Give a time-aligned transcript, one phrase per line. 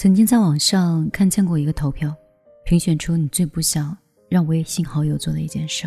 [0.00, 2.10] 曾经在网上看见过一个投票，
[2.64, 3.94] 评选出你最不想
[4.30, 5.86] 让微信好友做的一件事。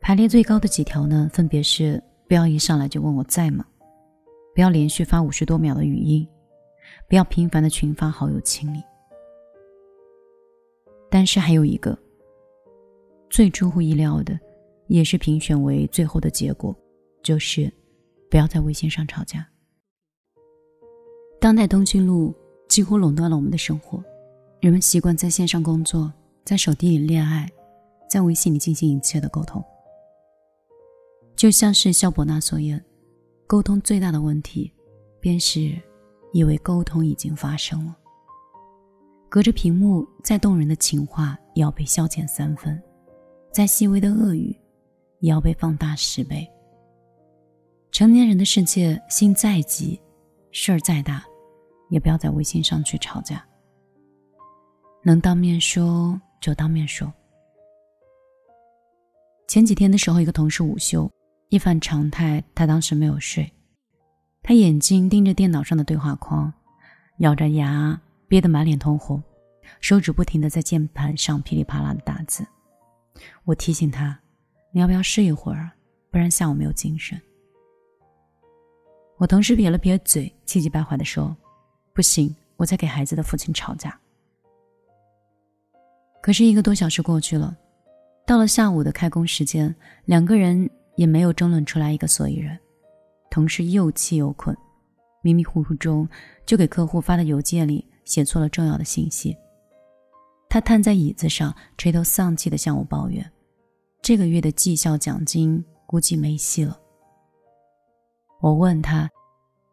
[0.00, 3.62] 排列最高的几条呢，分别是：不要一上来就问我在吗？
[4.54, 6.26] 不要连续发五十多秒的语音，
[7.10, 8.82] 不要频繁的群发好友清理。
[11.10, 11.94] 但是还有一个
[13.28, 14.40] 最出乎意料的，
[14.86, 16.74] 也是评选为最后的结果，
[17.22, 17.70] 就是
[18.30, 19.46] 不要在微信上吵架。
[21.44, 22.34] 当代通讯录
[22.70, 24.02] 几乎垄断了我们的生活，
[24.60, 26.10] 人们习惯在线上工作，
[26.42, 27.46] 在手机里恋爱，
[28.08, 29.62] 在微信里进行一切的沟通。
[31.36, 32.82] 就像是肖伯纳所言，
[33.46, 34.72] 沟通最大的问题，
[35.20, 35.78] 便是
[36.32, 37.94] 以为沟通已经发生了。
[39.28, 42.82] 隔着屏幕，再动人的情话也要被消减三分，
[43.52, 44.58] 再细微的恶语，
[45.20, 46.50] 也要被放大十倍。
[47.92, 50.00] 成年人的世界，心再急，
[50.50, 51.22] 事儿再大，
[51.90, 53.44] 也不要在微信上去吵架。
[55.02, 57.12] 能当面说就当面说。
[59.46, 61.10] 前几天的时候，一个同事午休。
[61.50, 63.48] 一反常态，他当时没有睡，
[64.42, 66.52] 他眼睛盯着电脑上的对话框，
[67.18, 69.22] 咬着牙，憋得满脸通红，
[69.78, 72.44] 手指不停的在键盘上噼里啪啦的打字。
[73.44, 74.18] 我提醒他
[74.72, 75.70] ：“你要不要睡一会儿？
[76.10, 77.20] 不然下午没有精神。”
[79.18, 81.36] 我同事撇了撇嘴，气急败坏的说
[81.94, 83.98] ：“不行，我在给孩子的父亲吵架。”
[86.20, 87.56] 可是一个多小时过去了，
[88.26, 90.68] 到了下午的开工时间，两个人。
[90.96, 92.56] 也没有争论出来一个所以然，
[93.28, 94.56] 同事又气又困，
[95.22, 96.08] 迷迷糊糊中
[96.46, 99.36] 就给客户发的邮件里写错了重要的信息。
[100.48, 103.28] 他瘫在椅子上，垂头丧气地向我抱怨
[104.02, 106.78] ：“这个月的绩效奖金估计没戏了。”
[108.40, 109.10] 我问他：“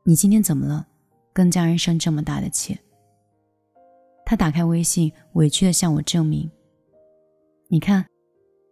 [0.02, 0.88] 你今天怎么了？
[1.34, 2.78] 跟家人生这么大的气？”
[4.26, 6.50] 他打开微信，委屈地向我证明
[7.70, 8.06] ：“你看。”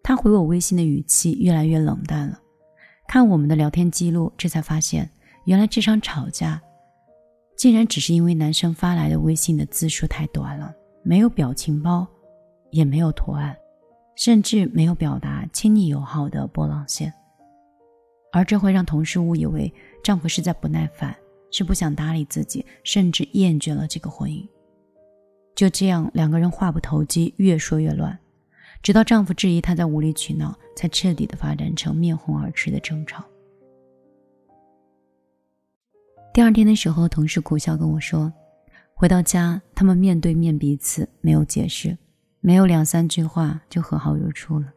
[0.02, 2.40] 他回我微信的语气越来越冷淡了，
[3.08, 5.08] 看我们的聊天记录，这才发现
[5.46, 6.60] 原来这场吵架，
[7.56, 12.08] 竟然只是因为男生发来的微信的字数太短了，没有表情包，
[12.72, 13.56] 也没有图案，
[14.16, 17.14] 甚至没有表达亲昵友好的波浪线，
[18.32, 19.72] 而这会让同事误以为
[20.04, 21.16] 丈夫是在不耐烦，
[21.52, 24.48] 是不想搭理自己，甚至厌倦了这个婚姻。
[25.56, 28.18] 就这样，两个人话不投机，越说越乱。
[28.82, 33.26] 直到丈夫质疑她在无理取闹，才彻底的发展成面红耳赤的争吵。
[36.34, 38.32] 第二天的时候，同事苦笑跟我说
[38.96, 41.98] ：“回到家，他们面对面彼此没有解释，
[42.40, 44.72] 没有两三句话就和好如初了。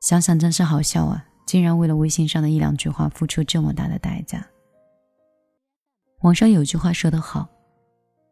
[0.00, 1.28] 想想真是好笑啊！
[1.46, 4.44] 竟然为了微信上的一两句话付出这么大的代价。”
[6.22, 7.48] 网上有句话说得好：“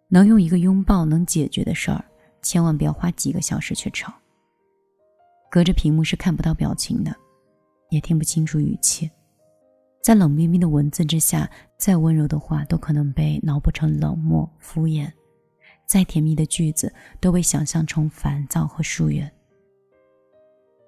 [0.09, 2.05] 能用一个拥抱能解决的事儿。”
[2.43, 4.12] 千万不要花几个小时去吵。
[5.50, 7.15] 隔着屏幕是看不到表情的，
[7.89, 9.11] 也听不清楚语气，
[10.03, 15.11] 在冷冰冰的文字之下，再温柔的话都可能被脑补成冷漠敷衍，
[15.87, 19.33] 再甜蜜的句子都被想象成烦躁和疏远。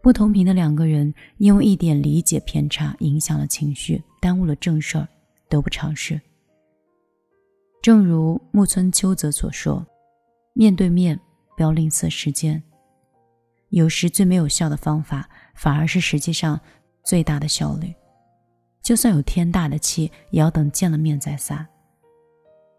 [0.02, 5.08] 不同频的两个人，因为一点理解偏差，影响了情绪，耽误了正事儿，
[5.48, 6.20] 得不偿失。
[7.86, 9.86] 正如木村秋泽所说
[10.54, 11.16] ：“面对面。”
[11.56, 12.60] 不要吝啬时间。
[13.68, 16.60] 有时最没有效的方法，反而是实际上
[17.04, 17.94] 最大的效率。
[18.82, 21.64] 就算有天大的气，也要等见了面再撒。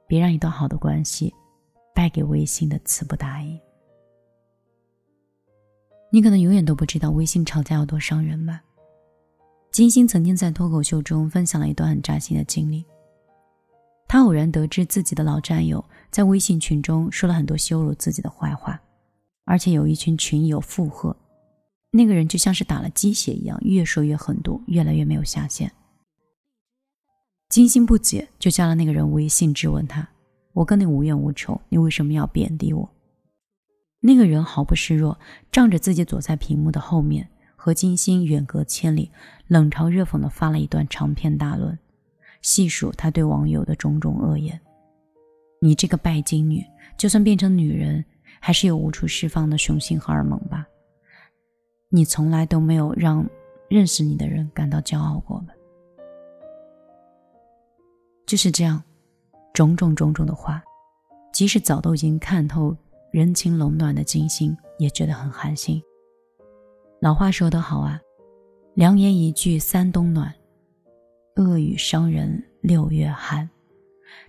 [0.07, 1.33] 别让一段好的关系
[1.95, 3.57] 败给微信的词不达意。
[6.11, 8.61] 你可能永远都不知道微信吵架有多伤人吧？
[9.71, 12.85] 金星曾经在脱口秀中分享了一段很扎心的经历。
[14.07, 18.81] 他偶然得知自己的老战友在微信群中说了很多羞辱自己的坏话，
[19.43, 21.15] 而且有一群群友附和，
[21.91, 25.71] 那个人就像是打了鸡血一样，越说越狠毒，越来越没有下限。
[27.49, 30.07] 金星不解，就加了那个人微信，质问他
[30.53, 32.89] ：“我跟你无冤无仇，你为什么要贬低我？”
[33.99, 35.19] 那个人毫不示弱，
[35.51, 39.11] 仗着自己躲在屏幕的后面，和金星远隔千里，
[39.47, 41.77] 冷嘲热讽地发了一段长篇大论。
[42.41, 44.59] 细数他对网友的种种恶言，
[45.59, 46.63] 你这个拜金女，
[46.97, 48.03] 就算变成女人，
[48.39, 50.65] 还是有无处释放的雄性荷尔蒙吧？
[51.89, 53.27] 你从来都没有让
[53.69, 55.47] 认识你的人感到骄傲过吗？
[58.25, 58.83] 就是这样，
[59.53, 60.61] 种种种种的话，
[61.31, 62.75] 即使早都已经看透
[63.11, 65.81] 人情冷暖的金星，也觉得很寒心。
[66.99, 68.01] 老话说得好啊，
[68.73, 70.33] 良言一句三冬暖。
[71.37, 73.47] 恶语伤人六月寒，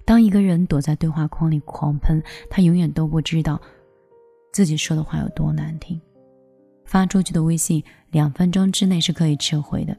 [0.04, 3.60] 当一个人躲在对话框里狂喷，他永远都不知道
[4.52, 5.98] 自己说的话有多难听。
[6.84, 9.96] 发出去的微信两分钟之内是可以撤回的，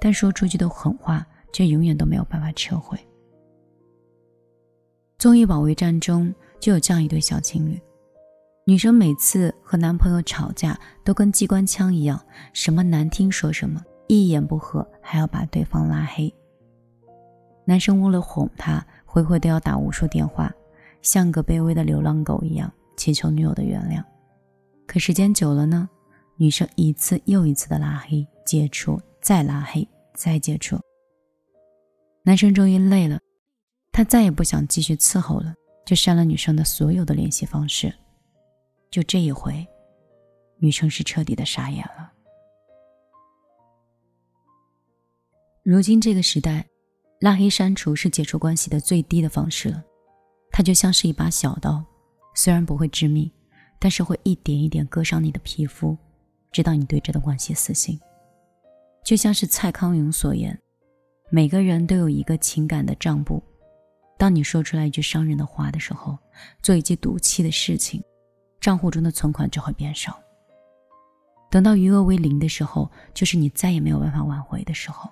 [0.00, 2.96] 但说出去的狠话却永远都没有办法撤回。
[5.18, 7.80] 综艺保卫战中就有这样一对小情侣，
[8.64, 16.32] 女生每次和男朋友吵架都跟机关枪一样，什么难听说什么，一言不合还要把对方拉黑。
[17.64, 20.52] 男生为了哄她，回回都要打无数电话，
[21.00, 24.04] 像个卑微的流浪狗一样祈求女友的原谅。
[24.86, 25.88] 可时间久了呢？
[26.36, 30.76] 女生一次又一次的拉黑、接触，再拉黑、再接触。
[32.24, 33.20] 男生终于累了，
[33.92, 35.54] 他再也不想继续伺候了，
[35.86, 37.94] 就删了女生的所有的联系方式。
[38.90, 39.66] 就这一回，
[40.58, 42.12] 女生是彻底的傻眼了。
[45.62, 46.66] 如今这个时代，
[47.22, 49.80] 拉黑删除是解除关系的最低的方式了。
[50.50, 51.80] 它就像是一把小刀，
[52.34, 53.30] 虽然不会致命，
[53.78, 55.96] 但是会一点一点割伤你的皮肤。
[56.50, 57.98] 直到你对这段关系死心，
[59.04, 60.60] 就像是蔡康永所言，
[61.30, 63.40] 每个人都有一个情感的账簿。
[64.18, 66.18] 当你说出来一句伤人的话的时候，
[66.60, 68.02] 做一件赌气的事情，
[68.60, 70.18] 账户中的存款就会变少。
[71.52, 75.08] 等到余额为零的时候，就是你再也没有办法挽回的时候。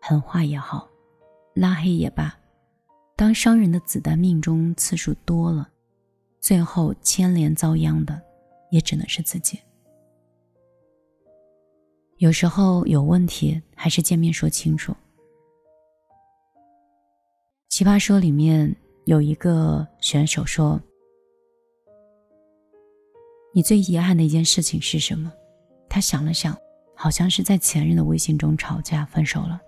[0.00, 0.86] 狠话也好，
[1.54, 2.36] 拉黑也罢，
[3.16, 5.68] 当伤人的子弹命中次数多了，
[6.40, 8.20] 最后牵连遭殃的，
[8.70, 9.58] 也只能是自己。
[12.18, 14.94] 有时候有问题还是见面说清楚。
[17.68, 18.74] 奇葩说里面
[19.04, 20.80] 有一个选手说
[23.52, 25.32] ：“你最遗憾的一件事情是什么？”
[25.90, 26.56] 他想了想，
[26.96, 29.60] 好像是在前任的微信中吵架分手了，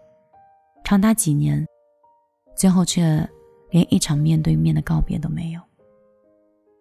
[0.84, 1.66] 长达几年，
[2.56, 3.28] 最后却
[3.70, 5.60] 连一场面对面的告别都没有。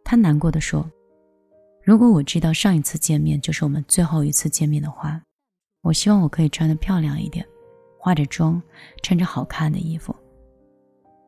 [0.04, 0.90] 他难过的说
[1.84, 5.22] ：“如果我知道上一次见面就是我们最后一次见面的话。”
[5.82, 7.46] 我希望我可以穿的漂亮一点，
[8.00, 8.60] 化着妆，
[9.04, 10.16] 穿着好看的衣服。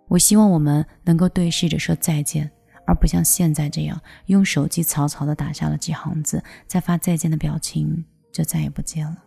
[0.07, 2.49] 我希望我们能够对视着说再见，
[2.87, 9.23] 而不像现在这样用手机草草的打下了几行字，再发再见的表情就再也不见了。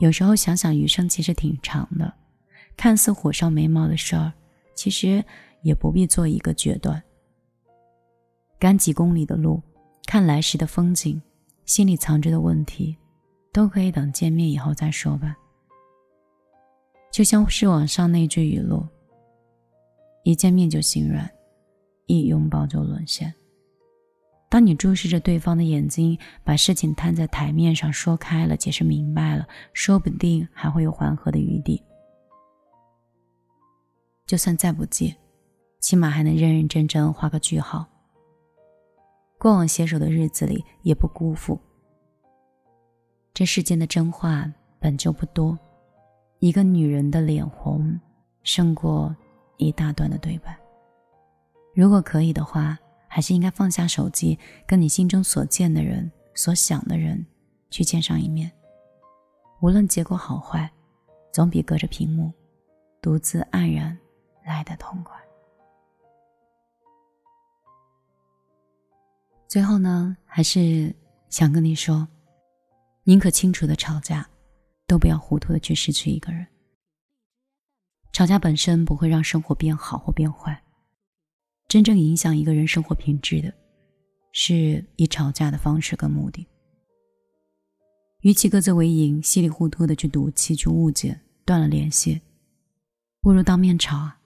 [0.00, 2.12] 有时候想想，余生其实挺长的，
[2.78, 4.32] 看似火烧眉毛的事儿，
[4.74, 5.22] 其实
[5.62, 7.02] 也不必做一个决断。
[8.58, 9.60] 赶几公里的路，
[10.06, 11.20] 看来时的风景。
[11.66, 12.96] 心里藏着的问题，
[13.52, 15.36] 都可以等见面以后再说吧。
[17.12, 18.86] 就像是网上那句语录
[20.24, 21.30] ：“一见面就心软，
[22.06, 23.34] 一拥抱就沦陷。”
[24.48, 31.82] 当你注视着对方的眼睛，把事情摊在台面上说开了，解释明白了，说不定还会有缓和的余地。
[34.28, 35.16] 就算再不济，
[35.80, 37.86] 起码还能认认真真画个句号。
[39.38, 41.58] 过往携手的日子里，也不辜负。
[43.32, 45.58] 这世间的真话本就不多，
[46.40, 47.98] 一个女人的脸红，
[48.42, 49.16] 胜过
[49.56, 50.54] 一大段的对白。
[51.74, 57.24] 如果可以的话，还是应该放下手机，跟你心中所见的人、所想的人
[57.70, 58.52] 去见上一面。
[59.62, 60.70] 无论结果好坏，
[61.32, 62.30] 总比隔着屏幕
[63.00, 63.96] 独自黯然
[64.48, 65.16] 来的痛快。
[69.46, 70.94] 最后呢，还是
[71.30, 72.08] 想跟你说，
[73.04, 74.28] 宁可清楚的吵架，
[74.86, 76.46] 都不要糊涂的去失去一个人。
[78.12, 80.62] 吵架本身不会让生活变好或变坏，
[81.68, 83.54] 真正影响一个人生活品质的，
[84.32, 86.46] 是以吵架的方式跟目的。
[88.22, 92.20] 与其各自为营，稀里糊涂的去赌气、去误解、断了联系，
[93.20, 94.17] 不如当面吵啊！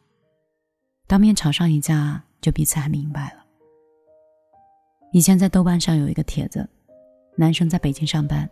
[1.12, 3.44] 当面吵上一架，就彼此还明白了。
[5.12, 6.66] 以前在豆瓣上有一个帖子，
[7.36, 8.48] 男生在北京上班，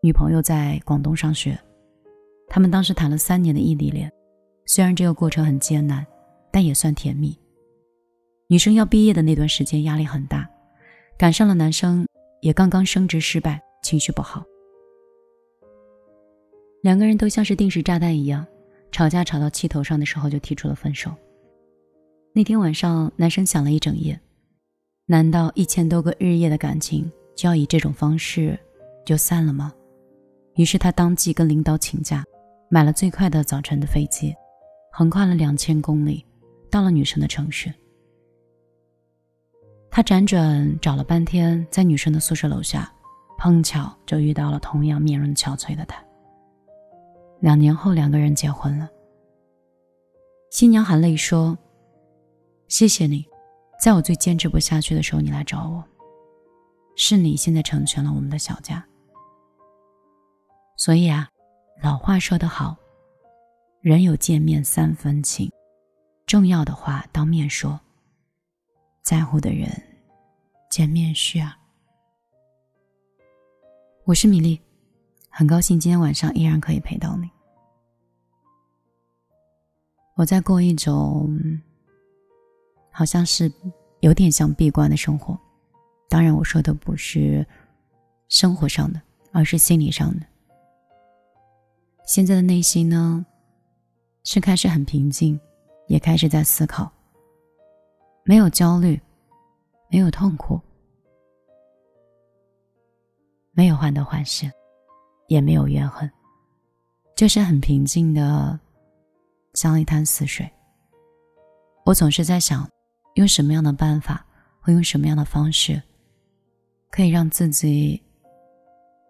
[0.00, 1.58] 女朋友在广东上学，
[2.48, 4.08] 他们当时谈了三年的异地恋，
[4.66, 6.06] 虽然这个过程很艰难，
[6.52, 7.36] 但也算甜蜜。
[8.46, 10.48] 女生要毕业的那段时间压力很大，
[11.18, 12.06] 赶上了男生
[12.40, 14.44] 也刚刚升职失败，情绪不好，
[16.84, 18.46] 两个人都像是定时炸弹一样，
[18.92, 21.12] 吵架吵到气头上的时候就提出了分手。
[22.32, 24.18] 那天晚上，男生想了一整夜。
[25.06, 28.56] 难道一千多个日夜的感情就要以这种方式
[29.04, 29.74] 就散了吗？
[30.54, 32.24] 于是他当即跟领导请假，
[32.68, 34.32] 买了最快的早晨的飞机，
[34.92, 36.24] 横跨了两千公里，
[36.70, 37.72] 到了女生的城市。
[39.90, 42.92] 他辗转找了半天，在女生的宿舍楼下，
[43.38, 46.00] 碰巧就遇到了同样面容憔悴的她。
[47.40, 48.88] 两年后，两个人结婚了。
[50.52, 51.58] 新娘含泪说
[52.70, 53.28] ：“谢谢你，
[53.80, 55.84] 在我最坚持不下去的时候，你来找我。
[56.94, 58.86] 是你现在成全了我们的小家。
[60.76, 61.28] 所以啊，
[61.82, 62.76] 老话说得好，
[63.80, 65.50] 人有见面三分情，
[66.26, 67.78] 重要的话当面说，
[69.02, 69.68] 在乎的人
[70.70, 71.58] 见面需啊。”
[74.06, 74.60] 我是米粒，
[75.28, 77.28] 很高兴今天晚上依然可以陪到你。
[80.14, 81.36] 我在过一种，
[82.90, 83.50] 好像是
[84.00, 85.38] 有点像闭关的生活。
[86.08, 87.46] 当然，我说的不是
[88.28, 89.00] 生活上的，
[89.32, 90.26] 而是心理上的。
[92.06, 93.24] 现在的内心呢，
[94.24, 95.38] 是开始很平静，
[95.86, 96.90] 也开始在思考，
[98.24, 99.00] 没有焦虑，
[99.88, 100.60] 没有痛苦。
[103.52, 104.50] 没有患得患失，
[105.26, 106.10] 也没有怨恨，
[107.14, 108.58] 就是很平静的，
[109.54, 110.50] 像一潭死水。
[111.84, 112.66] 我总是在想，
[113.14, 114.26] 用什么样的办法，
[114.60, 115.82] 会用什么样的方式，
[116.90, 118.02] 可以让自己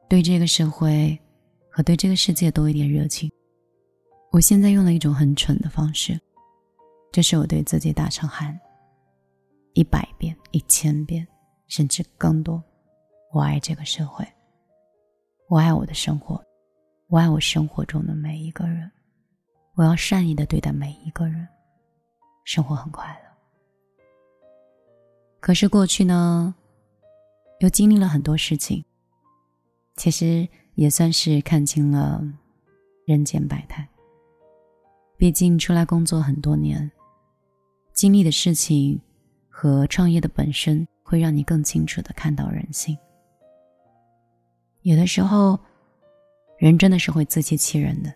[0.08, 1.18] 对这个社会
[1.70, 3.30] 和对这个世界多一点热情。
[4.32, 6.18] 我现在用了一种很蠢的方式，
[7.12, 8.58] 就是我对自己大声喊
[9.74, 11.26] 一百遍、一千遍，
[11.66, 12.62] 甚至更多：
[13.32, 14.26] 我爱这个社会。
[15.48, 16.40] 我爱我的生活，
[17.08, 18.88] 我爱我生活中的每一个人，
[19.74, 21.46] 我要善意的对待每一个人，
[22.44, 23.29] 生活很快乐。
[25.40, 26.54] 可是过去呢，
[27.60, 28.84] 又经历了很多事情，
[29.96, 32.22] 其实也算是看清了
[33.06, 33.88] 人间百态。
[35.16, 36.90] 毕竟出来工作很多年，
[37.92, 39.00] 经历的事情
[39.48, 42.96] 和创业的本身，会让你更清楚的看到人性。
[44.82, 45.58] 有的时候，
[46.58, 48.14] 人真的是会自欺欺人的，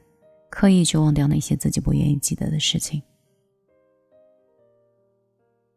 [0.50, 3.02] 刻意去忘掉那些自己不愿意记得的事情。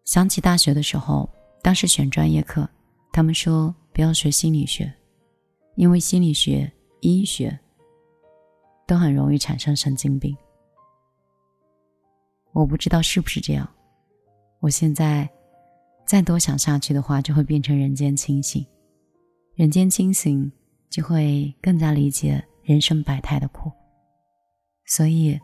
[0.05, 1.29] 想起大学的时候，
[1.61, 2.67] 当时选专业课，
[3.11, 4.93] 他们说不要学心理学，
[5.75, 6.71] 因为心理学、
[7.01, 7.57] 医学
[8.85, 10.35] 都很容易产生神经病。
[12.53, 13.69] 我不知道是不是这样，
[14.59, 15.29] 我现在
[16.05, 18.65] 再多想下去的话，就会变成人间清醒，
[19.55, 20.51] 人间清醒。
[20.89, 23.69] 就会更加理解人生百态的苦，
[24.85, 25.37] 所以，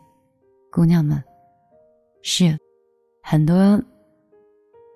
[0.72, 1.22] 姑娘们，
[2.22, 2.58] 是
[3.22, 3.54] 很多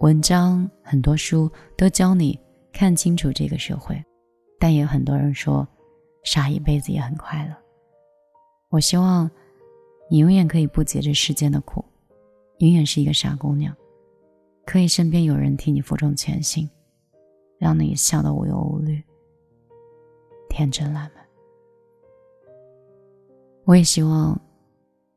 [0.00, 2.38] 文章、很多书都教你
[2.72, 4.00] 看清楚这个社会，
[4.60, 5.66] 但也有很多人说，
[6.22, 7.54] 傻一辈子也很快乐。
[8.68, 9.28] 我希望
[10.08, 11.84] 你永远可以不解这世间的苦，
[12.58, 13.74] 永远是一个傻姑娘，
[14.64, 16.70] 可以身边有人替你负重前行，
[17.58, 19.02] 让你笑得无忧无虑。
[20.48, 21.26] 天真烂漫。
[23.64, 24.40] 我也希望，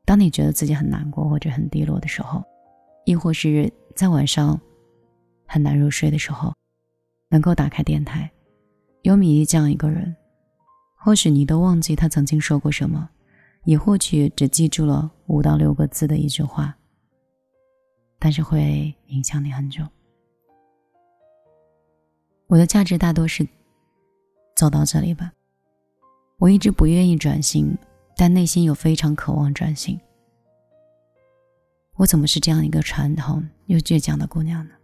[0.04, 2.42] 当你觉得自己很难过或者很低落的时候，
[3.04, 4.60] 亦或是在晚上
[5.52, 6.54] 很难入睡的时候，
[7.28, 8.32] 能够打开电台，
[9.02, 10.16] 有米粒这样一个人，
[10.96, 13.10] 或许你都忘记他曾经说过什么，
[13.64, 16.74] 也或许只记住了五到六个字的一句话，
[18.18, 19.86] 但是会影响你很久。
[22.46, 23.46] 我的价值大多是。
[24.54, 25.32] 走到这里吧。
[26.38, 27.76] 我一直不愿意转型，
[28.16, 29.98] 但内心又非常渴望转型。
[31.96, 34.74] 我怎么是这样一个传统又倔强的姑娘呢？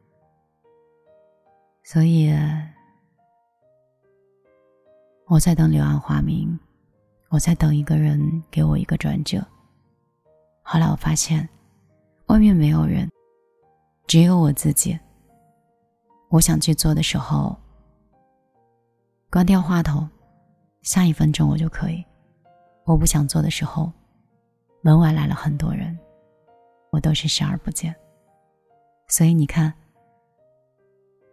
[1.90, 2.30] 所以，
[5.26, 6.60] 我在等柳暗花明，
[7.30, 9.42] 我在等一个人给我一个转折。
[10.60, 11.48] 后来我发现，
[12.26, 13.10] 外面没有人，
[14.06, 14.98] 只有我自己。
[16.28, 17.56] 我想去做的时候。
[19.30, 20.06] 关掉话筒，
[20.82, 22.04] 下一分钟我就可以。
[22.84, 23.90] 我不想做的时候，
[24.82, 25.98] 门外来了很多人，
[26.90, 27.96] 我都是视而不见。
[29.06, 29.72] 所以你看，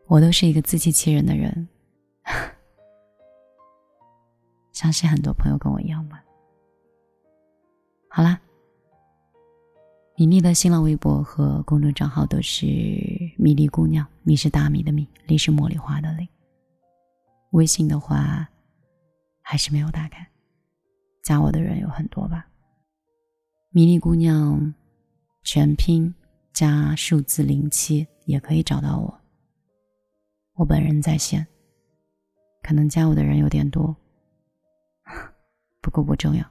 [0.08, 1.68] 我都是一个自欺欺人的人。
[4.72, 6.24] 相信很多朋友跟我一样吧。
[8.10, 8.40] 好啦，
[10.16, 12.66] 米粒的新浪微博和公众账号都是
[13.38, 16.28] 米粒姑娘，米是大米的米，粒是茉莉花的粒。
[17.52, 18.48] 微信的话，
[19.42, 20.26] 还是没有打开。
[21.24, 22.48] 加我的人有很多吧？
[23.72, 24.74] 米粒姑娘，
[25.44, 26.14] 全拼
[26.54, 29.22] 加数字零七也可以找到我。
[30.56, 31.46] 我本人在线，
[32.64, 33.96] 可能加我的人有点多，
[35.82, 36.50] 不过不重要。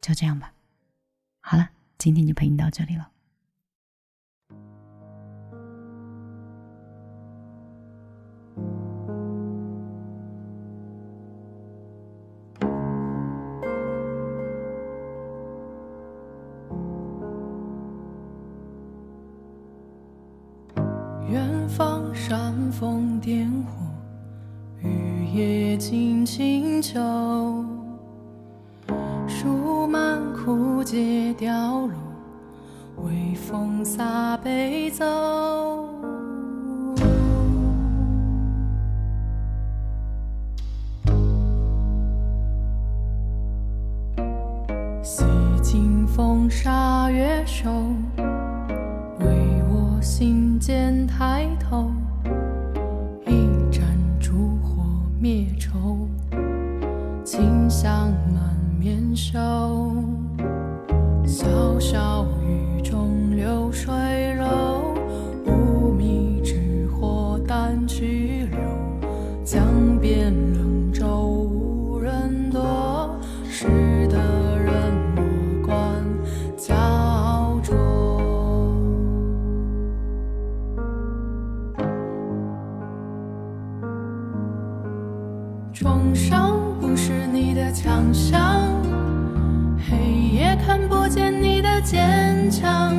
[0.00, 0.52] 就这样吧。
[1.40, 3.09] 好了，今天就陪你到这里了。
[22.30, 26.94] 煽风点火，雨夜惊清秋。
[29.26, 31.90] 树满枯竭凋落，
[33.02, 35.04] 微风洒悲奏。
[45.02, 45.24] 洗
[45.60, 47.68] 尽风沙月瘦。
[50.00, 51.89] 心间抬头，
[85.72, 88.40] 重伤不是你的强项，
[89.88, 89.96] 黑
[90.34, 92.94] 夜看不见你的坚强，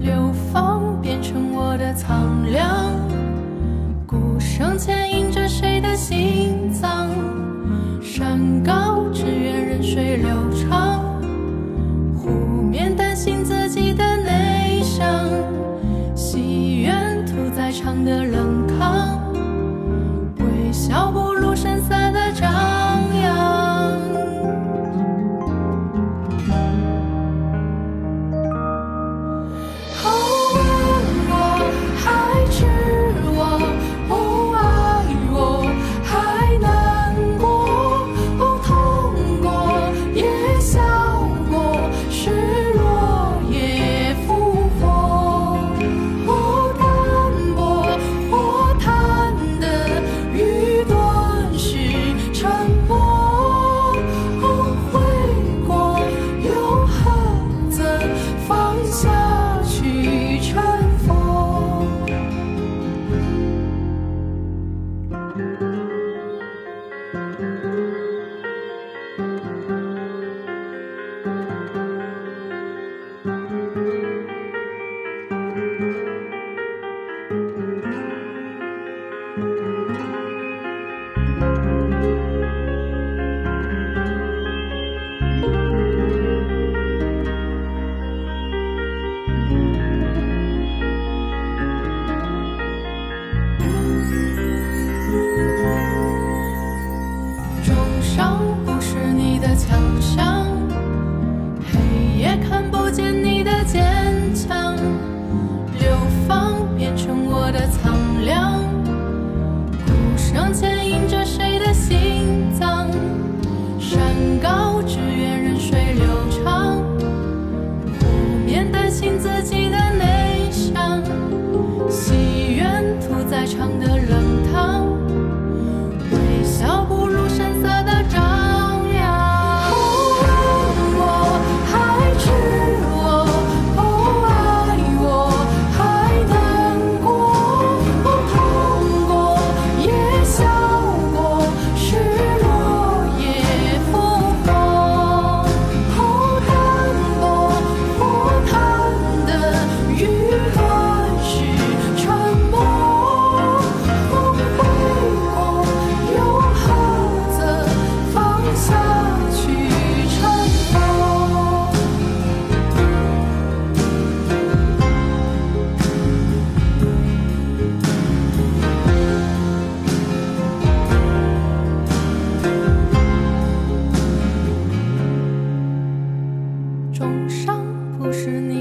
[0.00, 2.92] 流放变成我的苍凉，
[4.06, 7.08] 鼓声牵引着谁的心脏？
[8.02, 10.47] 山高只愿任水流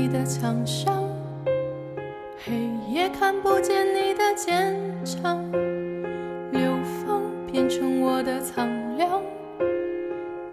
[0.07, 1.03] 的墙上，
[2.37, 2.53] 黑
[2.89, 5.43] 夜看不见你的坚强，
[6.51, 6.61] 流
[7.05, 8.67] 放变成我的苍
[8.97, 9.21] 凉，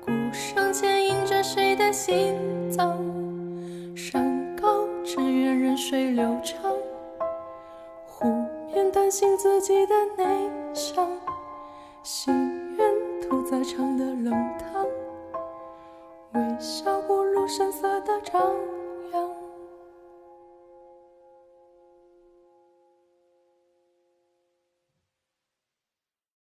[0.01, 2.35] 鼓声牵引着谁的心
[2.71, 2.99] 脏？
[3.95, 6.73] 山高只愿任水流长，
[8.07, 8.27] 湖
[8.73, 11.09] 面担心自己的内伤，
[12.03, 12.35] 心
[12.77, 12.91] 愿
[13.21, 14.85] 屠宰场的冷汤，
[16.33, 18.53] 微笑不露声色的张。